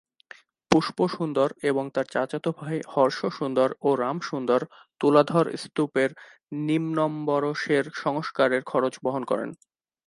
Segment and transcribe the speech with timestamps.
[0.71, 4.59] পুষ্প সুন্দর এবং তার চাচাত ভাই হর্ষ সুন্দর ও রাম সুন্দর
[5.01, 6.09] তুলাধর স্তূপের
[6.67, 9.49] নিম্নম্বরশের সংস্কারের খরচ বহন করেন।